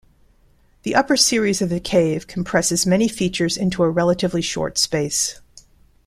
[0.81, 5.39] The upper series of the cave compresses many features into a relatively short space.